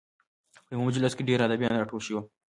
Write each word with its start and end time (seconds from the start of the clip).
په 0.65 0.71
یوه 0.73 0.85
مجلس 0.87 1.11
کې 1.15 1.27
ډېر 1.29 1.39
ادیبان 1.41 1.73
راټول 1.79 2.01
شوي 2.05 2.15
وو. 2.19 2.23